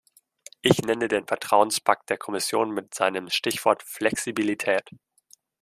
[0.63, 4.89] Ich nenne den Vertrauenspakt der Kommission mit seinem Stichwort "Flexibilität".